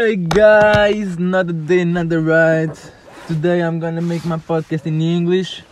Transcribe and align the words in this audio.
Hey 0.00 0.14
guys, 0.14 1.16
another 1.16 1.52
day, 1.52 1.80
another 1.80 2.22
ride. 2.22 2.78
Today 3.26 3.58
I'm 3.58 3.80
gonna 3.80 4.00
make 4.00 4.24
my 4.24 4.36
podcast 4.36 4.86
in 4.86 5.02
English. 5.02 5.64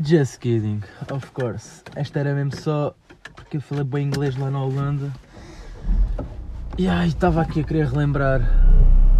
Just 0.00 0.38
kidding, 0.38 0.84
of 1.10 1.26
course. 1.34 1.82
Esta 1.96 2.20
era 2.20 2.34
mesmo 2.34 2.54
só 2.54 2.94
porque 3.34 3.56
eu 3.56 3.60
falei 3.60 3.82
bem 3.82 4.06
inglês 4.06 4.36
lá 4.36 4.48
na 4.48 4.62
Holanda. 4.62 5.10
E 6.78 6.86
ai, 6.86 7.08
estava 7.08 7.42
aqui 7.42 7.62
a 7.62 7.64
querer 7.64 7.88
relembrar 7.88 8.42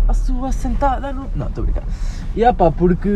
a 0.07 0.15
sua 0.15 0.53
sentada 0.53 1.13
no. 1.13 1.29
Não, 1.35 1.49
estou 1.49 1.63
a 1.63 1.67
brincar. 1.67 1.85
E 2.37 2.45
ah 2.45 2.55
pá, 2.55 2.71
porque 2.71 3.11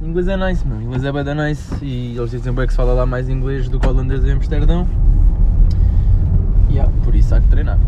inglês 0.00 0.28
é 0.28 0.36
nice, 0.36 0.64
meu. 0.64 0.80
Inglês 0.82 1.02
é 1.02 1.10
bem 1.10 1.34
nice 1.34 1.84
e 1.84 2.16
eles 2.16 2.30
dizem 2.30 2.52
bem 2.52 2.64
que 2.64 2.72
se 2.72 2.76
fala 2.76 2.92
lá 2.92 3.06
mais 3.06 3.28
inglês 3.28 3.68
do 3.68 3.80
que 3.80 3.88
holandês 3.88 4.24
em 4.24 4.30
Amsterdão. 4.30 4.86
E 6.70 6.78
ah, 6.78 6.88
por 7.02 7.12
isso 7.12 7.34
há 7.34 7.40
que 7.40 7.48
treinar. 7.48 7.80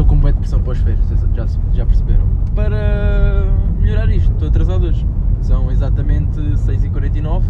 Estou 0.00 0.16
com 0.16 0.18
boa 0.18 0.32
depressão 0.32 0.62
para 0.62 0.72
as 0.72 0.78
férias, 0.78 1.04
já, 1.34 1.46
já 1.74 1.84
perceberam. 1.84 2.26
Para 2.54 3.44
melhorar 3.78 4.10
isto, 4.10 4.32
estou 4.32 4.48
atrasado 4.48 4.86
hoje. 4.86 5.06
São 5.42 5.70
exatamente 5.70 6.40
6h49. 6.40 7.42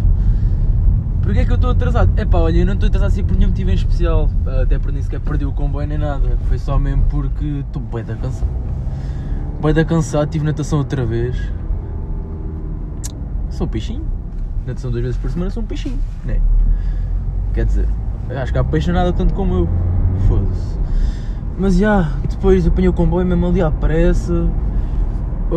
Porquê 1.21 1.39
é 1.39 1.45
que 1.45 1.51
eu 1.51 1.55
estou 1.55 1.69
atrasado? 1.69 2.11
É 2.17 2.25
pá, 2.25 2.39
olha, 2.39 2.57
eu 2.57 2.65
não 2.65 2.73
estou 2.73 2.87
atrasado 2.87 3.07
assim 3.07 3.23
por 3.23 3.37
nenhum 3.37 3.51
motivo 3.51 3.71
em 3.71 3.75
especial. 3.75 4.29
Até 4.61 4.77
por 4.77 4.91
nem 4.91 5.01
sequer 5.01 5.21
perdi 5.21 5.45
o 5.45 5.53
comboio 5.53 5.87
nem 5.87 5.97
nada. 5.97 6.37
Foi 6.49 6.57
só 6.57 6.77
mesmo 6.77 7.03
porque 7.09 7.45
estou 7.45 7.81
bem 7.83 8.03
da 8.03 8.15
cansado. 8.17 8.51
Bem 9.61 9.73
da 9.73 9.85
cansado, 9.85 10.29
tive 10.29 10.43
natação 10.43 10.79
outra 10.79 11.05
vez. 11.05 11.37
Sou 13.49 13.65
um 13.65 13.69
peixinho. 13.69 14.03
Natação 14.67 14.91
duas 14.91 15.03
vezes 15.03 15.17
por 15.17 15.31
semana 15.31 15.51
sou 15.51 15.63
um 15.63 15.65
peixinho, 15.65 15.99
né? 16.25 16.41
Quer 17.53 17.63
dizer, 17.63 17.87
acho 18.29 18.51
que 18.51 18.57
há 18.59 18.63
peixe 18.65 18.91
nada 18.91 19.13
tanto 19.13 19.33
como 19.33 19.53
eu. 19.53 19.69
Foda-se. 20.27 20.81
Mas 21.57 21.77
já, 21.77 22.11
depois 22.29 22.65
apanhei 22.65 22.89
o 22.89 22.93
comboio 22.93 23.25
mesmo 23.25 23.45
ali 23.47 23.61
à 23.61 23.69
pressa. 23.69 24.47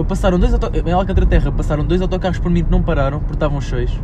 Passaram 0.09 0.39
dois 0.39 0.53
autocarros, 0.53 1.09
em 1.09 1.27
Terra, 1.27 1.53
passaram 1.53 1.85
dois 1.85 2.03
autocarros 2.03 2.39
por 2.39 2.51
mim 2.51 2.65
que 2.65 2.71
não 2.71 2.83
pararam, 2.83 3.21
porque 3.21 3.35
estavam 3.35 3.61
cheios. 3.61 3.99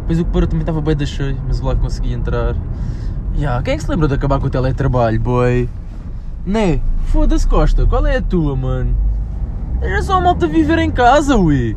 Depois 0.00 0.20
o 0.20 0.24
que 0.24 0.30
parou 0.30 0.46
também 0.46 0.62
estava 0.62 0.80
bem 0.80 0.96
da 0.96 1.04
cheio, 1.04 1.36
mas 1.46 1.60
lá 1.60 1.74
consegui 1.74 2.12
entrar. 2.12 2.54
Ya, 3.36 3.60
quem 3.62 3.74
é 3.74 3.76
que 3.76 3.82
se 3.82 3.90
lembrou 3.90 4.08
de 4.08 4.14
acabar 4.14 4.38
com 4.38 4.46
o 4.46 4.50
teletrabalho, 4.50 5.20
boy? 5.20 5.68
Né? 6.46 6.80
Foda-se 7.06 7.48
Costa, 7.48 7.84
qual 7.84 8.06
é 8.06 8.18
a 8.18 8.22
tua, 8.22 8.54
mano? 8.54 8.94
Era 9.82 10.00
só 10.02 10.18
a 10.18 10.20
malta 10.20 10.46
viver 10.46 10.78
em 10.78 10.90
casa, 10.90 11.36
ui. 11.36 11.76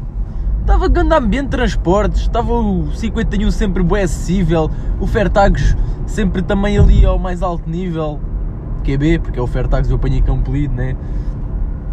Estava 0.62 0.88
grande 0.88 1.16
ambiente 1.16 1.46
de 1.46 1.52
transportes, 1.52 2.22
estava 2.22 2.54
o 2.54 2.92
51 2.94 3.50
sempre 3.52 3.82
bem 3.82 4.04
acessível, 4.04 4.70
o 5.00 5.08
Fertagos 5.08 5.76
sempre 6.06 6.42
também 6.42 6.78
ali 6.78 7.06
ao 7.06 7.18
mais 7.18 7.42
alto 7.42 7.70
nível. 7.70 8.20
QB, 8.88 9.20
porque 9.20 9.38
é 9.38 9.42
o 9.42 9.48
Fairtax 9.48 9.90
eu 9.90 9.98
apanhei 9.98 10.22
Campolido, 10.22 10.74
né? 10.74 10.96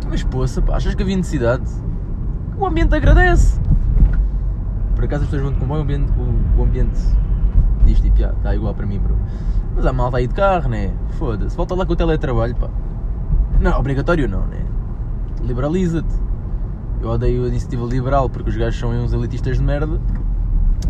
Mas 0.08 0.22
poça, 0.22 0.62
pá, 0.62 0.76
achas 0.76 0.94
que 0.94 1.02
havia 1.02 1.16
necessidade? 1.16 1.64
O 2.56 2.64
ambiente 2.64 2.94
agradece. 2.94 3.60
Por 4.94 5.04
acaso 5.04 5.24
as 5.24 5.30
pessoas 5.30 5.50
vão 5.50 5.58
com 5.58 5.74
o 5.74 5.76
ambiente, 5.76 6.12
o, 6.12 6.60
o 6.60 6.62
ambiente 6.62 7.00
diz 7.84 8.00
tipo, 8.00 8.16
já, 8.16 8.30
está 8.30 8.54
igual 8.54 8.72
para 8.74 8.86
mim, 8.86 9.00
bro. 9.00 9.16
Mas 9.74 9.84
a 9.84 9.92
malta 9.92 10.18
aí 10.18 10.28
de 10.28 10.34
carro, 10.34 10.68
né? 10.68 10.92
Foda-se, 11.10 11.56
volta 11.56 11.74
lá 11.74 11.84
com 11.84 11.94
o 11.94 11.96
teletrabalho, 11.96 12.54
pá. 12.54 12.70
Não, 13.60 13.76
obrigatório 13.78 14.28
não, 14.28 14.46
né? 14.46 14.64
Liberaliza-te. 15.42 16.14
Eu 17.02 17.10
odeio 17.10 17.44
a 17.44 17.48
iniciativa 17.48 17.84
liberal 17.86 18.30
porque 18.30 18.50
os 18.50 18.56
gajos 18.56 18.78
são 18.78 18.90
uns 18.90 19.12
elitistas 19.12 19.58
de 19.58 19.64
merda. 19.64 20.00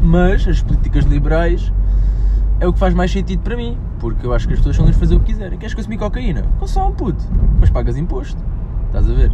Mas 0.02 0.46
as 0.46 0.62
políticas 0.62 1.04
liberais 1.06 1.72
é 2.60 2.66
o 2.66 2.72
que 2.72 2.78
faz 2.78 2.94
mais 2.94 3.10
sentido 3.10 3.42
para 3.42 3.56
mim, 3.56 3.76
porque 3.98 4.26
eu 4.26 4.32
acho 4.32 4.46
que 4.46 4.54
as 4.54 4.60
pessoas 4.60 4.76
são 4.76 4.84
livres 4.84 5.00
de 5.00 5.06
fazer 5.06 5.16
o 5.16 5.20
que 5.20 5.32
quiserem. 5.32 5.58
Queres 5.58 5.74
consumir 5.74 5.98
cocaína? 5.98 6.42
Consome, 6.58 6.94
puto, 6.94 7.24
mas 7.60 7.70
pagas 7.70 7.96
imposto. 7.96 8.42
Estás 8.86 9.10
a 9.10 9.12
ver? 9.12 9.32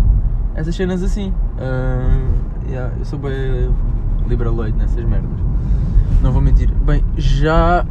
Essas 0.54 0.74
cenas 0.74 1.02
assim. 1.02 1.30
Uh, 1.30 2.68
yeah, 2.68 2.94
eu 2.98 3.04
sou 3.04 3.18
bem 3.18 3.74
liberaloide 4.26 4.76
nessas 4.76 5.04
merdas. 5.04 5.38
Não 6.22 6.32
vou 6.32 6.40
mentir. 6.40 6.72
Bem, 6.72 7.04
já 7.16 7.84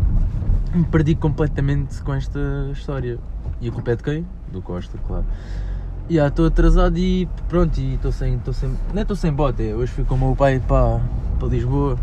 me 0.73 0.83
perdi 0.85 1.15
completamente 1.15 2.01
com 2.01 2.13
esta 2.13 2.39
história. 2.71 3.19
E 3.61 3.69
a 3.69 3.71
culpa 3.71 3.91
é 3.91 3.95
de 3.95 4.03
quem? 4.03 4.25
Do 4.51 4.61
Costa, 4.61 4.97
claro. 5.07 5.25
E 6.09 6.15
yeah, 6.15 6.29
estou 6.29 6.47
atrasado 6.47 6.97
e 6.97 7.27
pronto, 7.47 7.77
e 7.77 7.95
estou 7.95 8.11
sem, 8.11 8.35
estou 8.35 8.53
sem. 8.53 8.71
Não 8.93 9.01
estou 9.01 9.15
sem 9.15 9.31
bote, 9.31 9.67
é, 9.67 9.75
hoje 9.75 9.91
fui 9.91 10.03
com 10.03 10.15
o 10.15 10.17
meu 10.17 10.35
pai 10.35 10.59
para, 10.59 10.99
para 11.37 11.47
Lisboa 11.47 11.97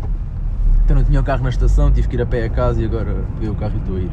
então 0.87 0.95
não 0.95 1.03
tinha 1.03 1.19
o 1.19 1.23
carro 1.23 1.43
na 1.43 1.49
estação, 1.49 1.91
tive 1.91 2.07
que 2.07 2.15
ir 2.15 2.21
a 2.21 2.25
pé 2.25 2.45
a 2.45 2.49
casa 2.49 2.81
e 2.81 2.85
agora 2.85 3.13
peguei 3.33 3.49
o 3.49 3.55
carro 3.55 3.73
e 3.75 3.79
estou 3.79 3.97
a 3.97 3.99
ir. 3.99 4.11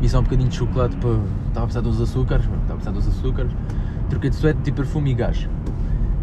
E 0.00 0.08
só 0.08 0.20
um 0.20 0.22
bocadinho 0.22 0.48
de 0.48 0.54
chocolate 0.54 0.96
para. 0.98 1.10
Estava 1.48 1.58
a 1.58 1.62
precisar 1.62 1.80
dos 1.80 2.00
açúcares, 2.00 2.44
estava 2.44 2.72
a 2.72 2.76
precisar 2.76 2.92
dos 2.92 3.08
açúcares. 3.08 3.52
Troquei 4.08 4.30
de 4.30 4.36
suéte, 4.36 4.60
de 4.60 4.70
perfume 4.70 5.10
e 5.10 5.14
gás. 5.14 5.48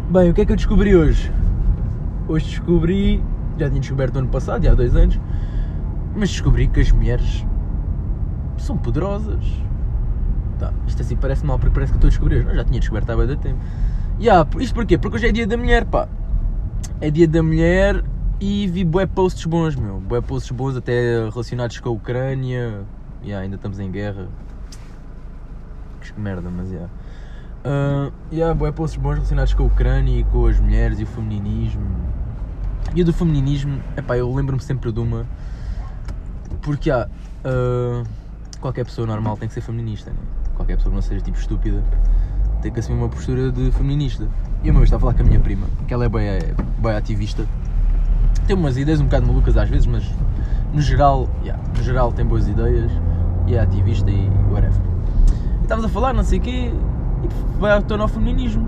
Bem, 0.08 0.30
o 0.30 0.34
que 0.34 0.40
é 0.40 0.46
que 0.46 0.52
eu 0.52 0.56
descobri 0.56 0.96
hoje? 0.96 1.30
Hoje 2.26 2.46
descobri. 2.46 3.22
Já 3.58 3.68
tinha 3.68 3.80
descoberto 3.80 4.14
no 4.14 4.20
ano 4.20 4.28
passado, 4.28 4.64
já 4.64 4.72
há 4.72 4.74
dois 4.74 4.96
anos. 4.96 5.20
Mas 6.16 6.30
descobri 6.30 6.68
que 6.68 6.80
as 6.80 6.90
mulheres 6.90 7.44
são 8.56 8.78
poderosas. 8.78 9.44
Tá, 10.58 10.72
isto 10.88 11.02
assim 11.02 11.16
parece 11.16 11.44
mal 11.44 11.58
porque 11.58 11.74
parece 11.74 11.92
que 11.92 11.98
estou 11.98 12.08
a 12.08 12.10
descobrir. 12.10 12.46
Não, 12.46 12.54
já 12.54 12.64
tinha 12.64 12.80
descoberto 12.80 13.10
há 13.10 13.16
bem 13.16 13.36
tempo. 13.36 13.58
Yeah, 14.18 14.48
isto 14.58 14.74
porquê? 14.74 14.96
Porque 14.96 15.18
hoje 15.18 15.26
é 15.26 15.32
dia 15.32 15.46
da 15.46 15.58
mulher, 15.58 15.84
pá. 15.84 16.08
É 16.98 17.10
dia 17.10 17.28
da 17.28 17.42
mulher 17.42 18.02
e 18.40 18.66
vi 18.66 18.84
bué 18.84 19.06
posts 19.06 19.44
bons, 19.46 19.76
meu. 19.76 20.00
Bué 20.00 20.20
posts 20.20 20.50
bons 20.50 20.76
até 20.76 21.28
relacionados 21.28 21.78
com 21.80 21.88
a 21.88 21.92
Ucrânia. 21.92 22.84
Yeah, 23.22 23.44
ainda 23.44 23.56
estamos 23.56 23.78
em 23.78 23.90
guerra. 23.90 24.28
Que 26.00 26.18
merda, 26.20 26.50
mas 26.50 26.70
yeah. 26.70 26.90
Uh, 27.64 28.12
yeah, 28.32 28.54
bué 28.54 28.72
posts 28.72 29.00
bons 29.00 29.14
relacionados 29.14 29.54
com 29.54 29.62
a 29.62 29.66
Ucrânia 29.66 30.20
e 30.20 30.24
com 30.24 30.46
as 30.46 30.58
mulheres 30.58 30.98
e 30.98 31.04
o 31.04 31.06
femininismo. 31.06 31.86
E 32.94 33.04
do 33.04 33.12
femininismo, 33.12 33.80
epá, 33.96 34.16
eu 34.16 34.32
lembro-me 34.34 34.62
sempre 34.62 34.90
de 34.90 35.00
uma. 35.00 35.26
Porque 36.62 36.90
há. 36.90 37.08
Uh, 37.44 38.06
qualquer 38.60 38.84
pessoa 38.84 39.06
normal 39.06 39.36
tem 39.36 39.48
que 39.48 39.54
ser 39.54 39.60
feminista, 39.60 40.10
né? 40.10 40.16
Qualquer 40.54 40.76
pessoa 40.76 40.90
que 40.90 40.94
não 40.96 41.02
seja 41.02 41.20
tipo 41.20 41.38
estúpida 41.38 41.82
tem 42.62 42.72
que 42.72 42.78
assumir 42.78 42.98
uma 42.98 43.08
postura 43.08 43.50
de 43.50 43.72
feminista. 43.72 44.28
E 44.62 44.70
uma 44.70 44.78
vez 44.78 44.84
estava 44.84 44.98
a 44.98 45.12
falar 45.12 45.14
com 45.14 45.22
a 45.22 45.24
minha 45.24 45.40
prima, 45.40 45.66
que 45.86 45.92
ela 45.92 46.04
é 46.04 46.08
bem, 46.08 46.38
bem 46.78 46.92
ativista 46.92 47.46
tem 48.46 48.56
umas 48.56 48.76
ideias 48.76 49.00
um 49.00 49.04
bocado 49.04 49.26
malucas 49.26 49.56
às 49.56 49.68
vezes, 49.68 49.86
mas 49.86 50.04
no 50.72 50.80
geral, 50.80 51.28
yeah, 51.42 51.62
no 51.76 51.82
geral 51.82 52.12
tem 52.12 52.24
boas 52.24 52.48
ideias 52.48 52.90
e 53.46 53.54
é 53.54 53.60
ativista 53.60 54.10
e 54.10 54.30
whatever. 54.50 54.80
E 55.60 55.62
estávamos 55.62 55.90
a 55.90 55.92
falar, 55.92 56.12
não 56.12 56.24
sei 56.24 56.38
o 56.38 56.42
quê, 56.42 56.72
e 57.22 57.60
vai 57.60 57.72
ao 57.72 57.82
tona 57.82 58.04
ao 58.04 58.08
feminismo. 58.08 58.66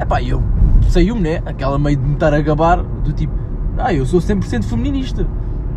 Epá, 0.00 0.22
eu 0.22 0.42
saiu-me, 0.88 1.20
né? 1.20 1.42
Aquela 1.44 1.78
meio 1.78 1.96
de 1.96 2.04
me 2.04 2.14
estar 2.14 2.32
a 2.32 2.40
gabar, 2.40 2.82
do 2.82 3.12
tipo, 3.12 3.32
ah, 3.76 3.92
eu 3.92 4.06
sou 4.06 4.20
100% 4.20 4.64
feminista. 4.64 5.26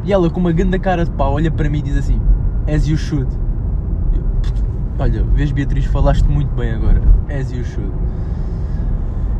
E 0.04 0.12
ela 0.12 0.30
com 0.30 0.40
uma 0.40 0.52
grande 0.52 0.80
cara 0.80 1.06
de 1.06 1.12
pau 1.12 1.34
olha 1.34 1.52
para 1.52 1.70
mim 1.70 1.80
e 1.80 1.84
diz 1.84 1.98
assim, 1.98 2.20
as 2.68 2.88
you 2.88 2.98
should. 2.98 3.28
Olha, 4.98 5.24
vês 5.24 5.52
Beatriz, 5.52 5.86
falaste 5.86 6.26
muito 6.26 6.54
bem 6.56 6.72
agora, 6.72 7.02
as 7.30 7.52
you 7.52 7.64
should. 7.64 7.92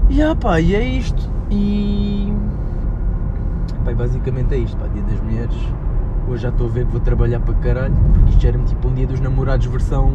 E 0.10 0.22
ah 0.22 0.36
pá, 0.36 0.60
e 0.60 0.76
é 0.76 0.84
isto. 0.84 1.30
E 1.50 1.91
basicamente 4.02 4.56
é 4.56 4.58
isto, 4.58 4.76
pá, 4.78 4.88
dia 4.88 5.04
das 5.04 5.20
mulheres. 5.22 5.56
Hoje 6.28 6.44
já 6.44 6.50
estou 6.50 6.68
a 6.68 6.70
ver 6.70 6.86
que 6.86 6.92
vou 6.92 7.02
trabalhar 7.02 7.40
para 7.40 7.54
caralho, 7.56 7.94
porque 8.14 8.32
isto 8.32 8.48
era 8.48 8.58
tipo 8.60 8.88
um 8.88 8.94
dia 8.94 9.06
dos 9.06 9.20
namorados 9.20 9.68
versão. 9.68 10.12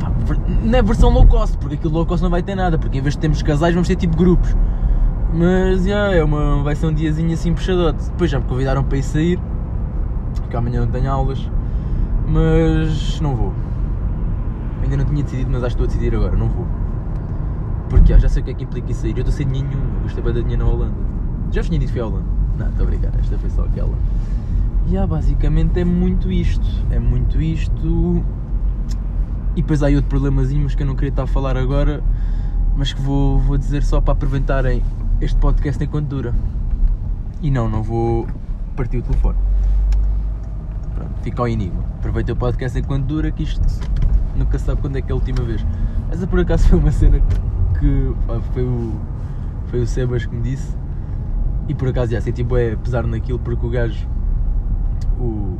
Pá, 0.00 0.10
não 0.64 0.78
é 0.78 0.82
versão 0.82 1.10
low 1.10 1.26
cost, 1.26 1.58
porque 1.58 1.74
aquilo 1.74 1.92
low 1.92 2.06
cost 2.06 2.22
não 2.22 2.30
vai 2.30 2.42
ter 2.42 2.54
nada, 2.54 2.78
porque 2.78 2.98
em 2.98 3.02
vez 3.02 3.14
de 3.14 3.20
termos 3.20 3.42
casais 3.42 3.74
vamos 3.74 3.88
ter 3.88 3.96
tipo 3.96 4.16
grupos. 4.16 4.56
Mas 5.34 5.84
já, 5.84 6.14
é 6.14 6.24
uma, 6.24 6.62
vai 6.62 6.74
ser 6.74 6.86
um 6.86 6.94
diazinho 6.94 7.32
assim 7.32 7.52
puxadote. 7.52 8.04
Depois 8.10 8.30
já 8.30 8.38
me 8.38 8.46
convidaram 8.46 8.82
para 8.82 8.96
ir 8.96 9.02
sair, 9.02 9.38
porque 10.36 10.56
amanhã 10.56 10.80
não 10.80 10.88
tenho 10.88 11.10
aulas, 11.10 11.50
mas 12.26 13.20
não 13.20 13.36
vou. 13.36 13.52
Ainda 14.82 14.96
não 14.96 15.04
tinha 15.04 15.22
decidido, 15.22 15.50
mas 15.52 15.62
acho 15.62 15.76
que 15.76 15.82
estou 15.82 15.84
a 15.84 15.88
decidir 15.88 16.16
agora, 16.16 16.34
não 16.36 16.48
vou. 16.48 16.66
Porque 17.90 18.16
já 18.16 18.28
sei 18.30 18.40
o 18.40 18.44
que 18.46 18.50
é 18.50 18.54
que 18.54 18.64
implica 18.64 18.90
ir 18.90 18.94
sair. 18.94 19.10
Eu 19.10 19.18
estou 19.18 19.32
sem 19.32 19.46
dinheiro 19.46 19.68
nenhum, 19.68 19.82
eu 19.96 20.02
gostei 20.04 20.24
bem 20.24 20.32
da 20.32 20.40
dinheiro 20.40 20.64
na 20.64 20.70
Holanda. 20.70 21.19
Já 21.52 21.62
tinha 21.64 21.78
dito 21.80 21.88
que 21.88 21.92
fui 21.94 22.00
à 22.00 22.06
Holanda? 22.06 22.26
Não, 22.58 22.68
estou 22.68 22.86
a 22.86 22.88
brincar, 22.88 23.12
esta 23.18 23.36
foi 23.38 23.50
só 23.50 23.64
aquela. 23.64 23.94
E 24.86 24.90
yeah, 24.90 25.06
basicamente 25.06 25.80
é 25.80 25.84
muito 25.84 26.30
isto. 26.30 26.66
É 26.90 26.98
muito 26.98 27.40
isto. 27.42 28.24
E 29.56 29.62
depois 29.62 29.82
há 29.82 29.88
aí 29.88 29.96
outro 29.96 30.08
problemazinho, 30.08 30.62
mas 30.62 30.74
que 30.74 30.82
eu 30.82 30.86
não 30.86 30.94
queria 30.94 31.10
estar 31.10 31.24
a 31.24 31.26
falar 31.26 31.56
agora, 31.56 32.02
mas 32.76 32.92
que 32.92 33.00
vou, 33.00 33.40
vou 33.40 33.58
dizer 33.58 33.82
só 33.82 34.00
para 34.00 34.12
aproveitarem 34.12 34.82
este 35.20 35.36
podcast 35.38 35.82
enquanto 35.82 36.06
dura. 36.06 36.34
E 37.42 37.50
não, 37.50 37.68
não 37.68 37.82
vou 37.82 38.28
partir 38.76 38.98
o 38.98 39.02
telefone. 39.02 39.38
Pronto, 40.94 41.12
fica 41.22 41.42
ao 41.42 41.48
enigma. 41.48 41.82
Aproveita 41.98 42.32
o 42.32 42.36
podcast 42.36 42.78
enquanto 42.78 43.06
dura, 43.06 43.30
que 43.32 43.42
isto 43.42 43.60
nunca 44.36 44.56
sabe 44.56 44.80
quando 44.80 44.96
é 44.96 45.02
que 45.02 45.10
é 45.10 45.12
a 45.12 45.16
última 45.16 45.42
vez. 45.42 45.66
Essa 46.12 46.28
por 46.28 46.38
acaso 46.38 46.68
foi 46.68 46.78
uma 46.78 46.92
cena 46.92 47.20
que 47.78 48.14
foi, 48.52 48.62
o, 48.62 48.94
foi 49.66 49.80
o 49.80 49.86
Sebas 49.86 50.26
que 50.26 50.34
me 50.34 50.42
disse 50.42 50.78
e 51.70 51.74
por 51.74 51.86
acaso 51.86 52.10
já 52.10 52.20
senti 52.20 52.44
é 52.56 52.74
pesar 52.74 53.06
naquilo 53.06 53.38
porque 53.38 53.64
o 53.64 53.70
gajo. 53.70 54.04
O. 55.20 55.56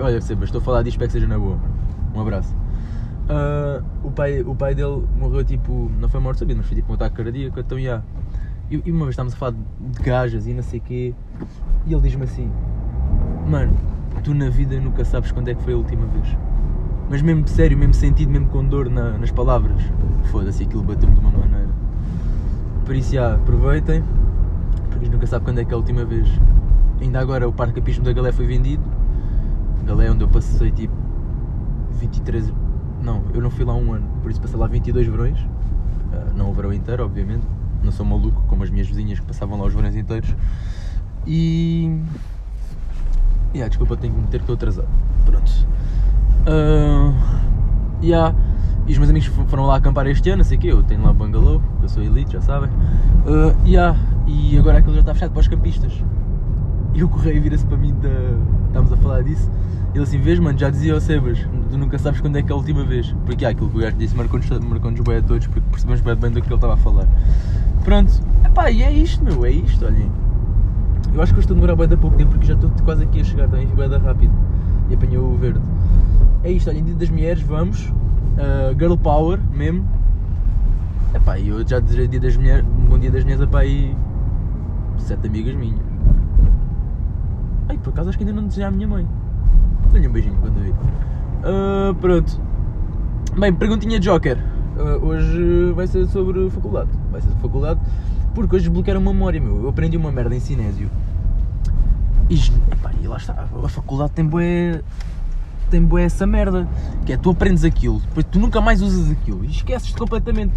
Olha, 0.00 0.20
Sebas, 0.20 0.48
estou 0.48 0.60
a 0.60 0.64
falar 0.64 0.82
disto, 0.82 0.94
espero 0.96 1.08
que 1.08 1.12
seja 1.12 1.28
na 1.28 1.38
boa. 1.38 1.56
Um 2.12 2.20
abraço. 2.20 2.52
ah, 3.28 3.80
o, 4.02 4.10
pai, 4.10 4.40
o 4.42 4.52
pai 4.56 4.74
dele 4.74 5.04
morreu 5.16 5.44
tipo. 5.44 5.88
Não 6.00 6.08
foi 6.08 6.18
morte 6.20 6.40
sabida, 6.40 6.58
mas 6.58 6.66
foi 6.66 6.74
tipo 6.74 6.90
um 6.90 6.94
ataque 6.96 7.22
cardíaco, 7.22 7.60
então 7.60 7.78
já. 7.78 8.02
E, 8.68 8.82
e 8.84 8.90
uma 8.90 9.04
vez 9.04 9.10
estávamos 9.10 9.34
a 9.34 9.36
falar 9.36 9.52
de 9.52 10.02
gajas 10.02 10.46
e 10.48 10.52
não 10.54 10.62
sei 10.62 10.80
o 10.80 10.82
quê, 10.82 11.14
e 11.86 11.92
ele 11.92 12.02
diz-me 12.02 12.24
assim: 12.24 12.50
Mano, 13.46 13.76
tu 14.24 14.34
na 14.34 14.50
vida 14.50 14.78
nunca 14.80 15.04
sabes 15.04 15.30
quando 15.30 15.48
é 15.48 15.54
que 15.54 15.62
foi 15.62 15.72
a 15.72 15.76
última 15.76 16.04
vez. 16.06 16.36
Mas 17.08 17.22
mesmo 17.22 17.46
sério, 17.46 17.78
mesmo 17.78 17.94
sentido, 17.94 18.30
mesmo 18.32 18.48
com 18.48 18.64
dor 18.64 18.90
na- 18.90 19.16
nas 19.16 19.30
palavras. 19.30 19.80
Foda-se, 20.32 20.64
aquilo 20.64 20.82
bateu-me 20.82 21.14
de 21.14 21.20
uma 21.20 21.30
maneira. 21.30 21.68
Por 22.84 22.94
isso, 22.96 23.14
já, 23.14 23.34
aproveitem, 23.36 24.02
a 24.98 25.04
gente 25.04 25.12
nunca 25.12 25.26
sabe 25.26 25.44
quando 25.44 25.58
é 25.60 25.64
que 25.64 25.70
é 25.72 25.74
a 25.74 25.76
última 25.78 26.04
vez. 26.04 26.26
Ainda 27.00 27.20
agora 27.20 27.48
o 27.48 27.52
parque 27.52 27.74
capismo 27.74 28.04
da 28.04 28.12
Galé 28.12 28.32
foi 28.32 28.46
vendido. 28.46 28.82
Galé 29.86 30.06
é 30.06 30.10
onde 30.10 30.24
eu 30.24 30.28
passei 30.28 30.70
tipo 30.70 30.94
23. 32.00 32.52
Não, 33.02 33.22
eu 33.32 33.40
não 33.40 33.50
fui 33.50 33.64
lá 33.64 33.74
um 33.74 33.92
ano, 33.92 34.06
por 34.22 34.30
isso 34.30 34.40
passei 34.40 34.58
lá 34.58 34.66
22 34.66 35.06
verões. 35.06 35.38
Ah, 36.12 36.32
não 36.34 36.50
o 36.50 36.52
verão 36.52 36.72
inteiro, 36.72 37.04
obviamente. 37.04 37.46
Não 37.82 37.92
sou 37.92 38.04
maluco 38.04 38.42
como 38.48 38.64
as 38.64 38.70
minhas 38.70 38.88
vizinhas 38.88 39.20
que 39.20 39.26
passavam 39.26 39.58
lá 39.58 39.66
os 39.66 39.72
verões 39.74 39.94
inteiros. 39.94 40.34
E. 41.26 42.00
Yeah, 43.54 43.68
desculpa, 43.68 43.96
tenho 43.96 44.12
que 44.14 44.20
meter 44.20 44.38
que 44.38 44.42
estou 44.42 44.54
atrasado. 44.54 44.88
Pronto. 45.24 45.50
Ah, 46.46 47.12
yeah. 48.02 48.34
E 48.86 48.92
os 48.92 48.98
meus 48.98 49.10
amigos 49.10 49.28
fo- 49.28 49.44
foram 49.46 49.64
lá 49.66 49.76
acampar 49.76 50.06
este 50.08 50.28
ano, 50.30 50.42
sei 50.44 50.58
o. 50.58 50.66
Eu 50.66 50.82
tenho 50.82 51.02
lá 51.02 51.12
bungalow, 51.12 51.62
que 51.78 51.84
eu 51.84 51.88
sou 51.88 52.02
elite, 52.02 52.32
já 52.32 52.40
sabem. 52.40 52.70
Ah, 53.26 53.54
yeah. 53.64 53.96
E 54.28 54.58
agora 54.58 54.78
aquilo 54.78 54.94
já 54.94 55.00
está 55.00 55.14
fechado 55.14 55.32
para 55.32 55.40
os 55.40 55.48
campistas. 55.48 56.04
E 56.94 57.02
o 57.02 57.08
correio 57.08 57.42
vira-se 57.42 57.64
para 57.64 57.78
mim, 57.78 57.94
da... 57.94 58.08
estávamos 58.66 58.92
a 58.92 58.96
falar 58.98 59.22
disso. 59.22 59.50
Ele 59.94 60.04
assim, 60.04 60.20
vês, 60.20 60.38
mano, 60.38 60.58
já 60.58 60.68
dizia 60.68 60.92
ao 60.92 61.00
Sebas, 61.00 61.38
tu 61.70 61.78
nunca 61.78 61.98
sabes 61.98 62.20
quando 62.20 62.36
é 62.36 62.42
que 62.42 62.52
é 62.52 62.54
a 62.54 62.56
última 62.56 62.84
vez. 62.84 63.14
Porque 63.24 63.44
há 63.44 63.48
aquilo 63.48 63.70
que 63.70 63.78
o 63.78 63.80
gajo 63.80 63.96
disse 63.96 64.14
marcou-nos 64.14 64.48
marcou 64.50 64.92
bem 65.02 65.16
a 65.16 65.22
todos, 65.22 65.46
porque 65.46 65.62
percebemos 65.70 66.02
bem, 66.02 66.14
bem 66.14 66.30
do 66.30 66.42
que 66.42 66.48
ele 66.48 66.54
estava 66.54 66.74
a 66.74 66.76
falar. 66.76 67.08
Pronto, 67.84 68.12
epá, 68.44 68.70
e 68.70 68.82
é 68.82 68.92
isto, 68.92 69.24
meu, 69.24 69.46
é 69.46 69.50
isto, 69.50 69.84
olhem. 69.84 70.10
Eu 71.14 71.22
acho 71.22 71.32
que 71.32 71.38
eu 71.38 71.40
estou 71.40 71.54
a 71.54 71.60
demorar 71.60 71.74
bem 71.74 71.88
da 71.88 71.96
pouco 71.96 72.16
tempo, 72.16 72.32
porque 72.32 72.46
já 72.46 72.54
estou 72.54 72.70
quase 72.84 73.02
aqui 73.02 73.20
a 73.20 73.24
chegar, 73.24 73.48
também 73.48 73.66
bem 73.66 73.88
da 73.88 73.98
rápido. 73.98 74.32
E 74.90 74.94
apanhou 74.94 75.32
o 75.32 75.36
verde. 75.36 75.60
É 76.44 76.50
isto, 76.52 76.68
olhem, 76.68 76.84
dia 76.84 76.94
das 76.94 77.08
mulheres, 77.08 77.42
vamos. 77.42 77.92
Ah, 78.36 78.74
girl 78.78 78.94
power, 78.96 79.40
mesmo. 79.54 79.84
Epá, 81.14 81.38
e 81.38 81.48
eu 81.48 81.66
já 81.66 81.80
desejei 81.80 82.06
dia 82.06 82.20
das 82.20 82.36
mulheres, 82.36 82.64
um 82.64 82.88
bom 82.90 82.98
dia 82.98 83.10
das 83.10 83.24
mulheres 83.24 83.42
a 83.42 83.58
aí 83.58 83.96
sete 84.98 85.26
amigas 85.26 85.54
minhas. 85.54 85.80
Ai, 87.68 87.78
por 87.78 87.90
acaso 87.90 88.08
acho 88.08 88.18
que 88.18 88.24
ainda 88.24 88.34
não 88.34 88.48
desejei 88.48 88.64
à 88.64 88.70
minha 88.70 88.88
mãe. 88.88 89.06
Dê-lhe 89.92 90.08
um 90.08 90.12
beijinho 90.12 90.36
quando 90.40 90.62
vir. 90.62 90.74
Ah, 91.44 91.94
pronto. 92.00 92.40
Bem, 93.38 93.54
perguntinha 93.54 93.98
Joker. 93.98 94.38
Ah, 94.78 94.98
hoje 95.02 95.72
vai 95.74 95.86
ser 95.86 96.06
sobre 96.06 96.48
faculdade. 96.50 96.90
Vai 97.10 97.20
ser 97.20 97.28
sobre 97.28 97.42
faculdade. 97.42 97.80
Porque 98.34 98.56
hoje 98.56 98.64
desbloquearam 98.66 99.00
uma 99.00 99.12
memória, 99.12 99.40
meu. 99.40 99.62
Eu 99.62 99.68
aprendi 99.68 99.96
uma 99.96 100.12
merda 100.12 100.34
em 100.34 100.40
cinésio. 100.40 100.90
E, 102.30 102.34
epá, 102.70 102.92
e 103.00 103.06
lá 103.06 103.16
está. 103.16 103.46
A 103.62 103.68
faculdade 103.68 104.12
tem 104.12 104.24
bué. 104.24 104.82
Tem 105.70 105.82
bué 105.82 106.04
essa 106.04 106.26
merda. 106.26 106.68
Que 107.04 107.12
é 107.14 107.16
tu 107.16 107.30
aprendes 107.30 107.64
aquilo, 107.64 108.00
depois 108.00 108.26
tu 108.30 108.38
nunca 108.38 108.60
mais 108.60 108.82
usas 108.82 109.10
aquilo 109.10 109.44
e 109.44 109.50
esqueces-te 109.50 109.98
completamente. 109.98 110.52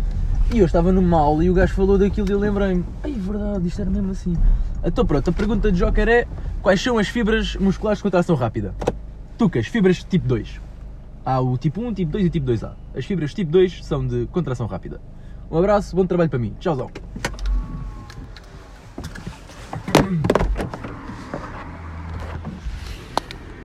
E 0.53 0.59
eu 0.59 0.65
estava 0.65 0.91
numa 0.91 1.17
aula 1.17 1.45
e 1.45 1.49
o 1.49 1.53
gajo 1.53 1.73
falou 1.73 1.97
daquilo 1.97 2.29
e 2.29 2.33
eu 2.33 2.39
lembrei-me. 2.39 2.83
Ai, 3.03 3.13
verdade, 3.13 3.65
isto 3.65 3.81
era 3.81 3.89
mesmo 3.89 4.11
assim. 4.11 4.35
Então 4.83 5.05
pronto, 5.05 5.29
a 5.29 5.33
pergunta 5.33 5.71
de 5.71 5.79
Joker 5.79 6.09
é: 6.09 6.27
quais 6.61 6.81
são 6.81 6.97
as 6.97 7.07
fibras 7.07 7.55
musculares 7.55 7.99
de 7.99 8.03
contração 8.03 8.35
rápida? 8.35 8.75
Tucas, 9.37 9.67
fibras 9.67 10.03
tipo 10.03 10.27
2. 10.27 10.59
Há 11.23 11.39
o 11.39 11.57
tipo 11.57 11.79
1, 11.79 11.93
tipo 11.93 12.11
2 12.11 12.25
e 12.25 12.29
tipo 12.29 12.47
2A. 12.47 12.73
As 12.93 13.05
fibras 13.05 13.33
tipo 13.33 13.49
2 13.49 13.85
são 13.85 14.05
de 14.05 14.25
contração 14.25 14.67
rápida. 14.67 14.99
Um 15.49 15.57
abraço, 15.57 15.95
bom 15.95 16.05
trabalho 16.05 16.29
para 16.29 16.39
mim. 16.39 16.53
Tchauzão. 16.59 16.91